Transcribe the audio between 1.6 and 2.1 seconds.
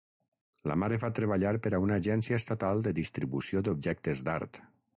per a una